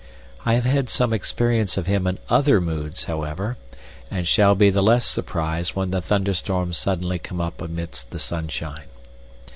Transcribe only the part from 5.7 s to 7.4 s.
when the thunderstorms suddenly come